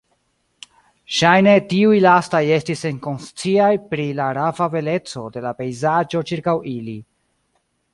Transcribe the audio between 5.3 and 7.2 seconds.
de la pejzaĝo ĉirkaŭ ili.